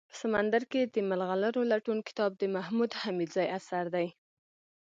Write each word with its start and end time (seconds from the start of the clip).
په 0.09 0.15
سمندر 0.23 0.61
کي 0.71 0.81
دملغلرولټون 0.95 1.97
کتاب 2.07 2.31
دمحمودحميدزي 2.41 3.47
اثر 3.57 3.85
دئ 3.95 4.07